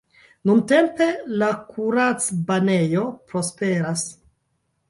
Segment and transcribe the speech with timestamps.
[0.49, 1.09] Nuntempe
[1.41, 4.09] la kuracbanejo prosperas.